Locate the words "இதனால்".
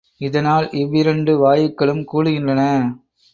0.21-0.67